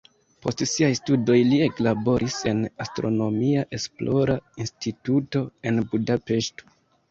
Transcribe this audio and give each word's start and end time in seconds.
Post 0.43 0.61
siaj 0.69 0.87
studoj 0.99 1.35
li 1.49 1.59
eklaboris 1.65 2.39
en 2.53 2.63
astronomia 2.87 3.67
esplora 3.81 4.41
instituto 4.67 5.45
en 5.73 5.81
Budapeŝto. 5.95 6.77